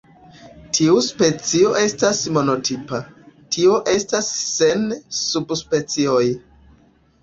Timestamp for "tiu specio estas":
0.77-2.23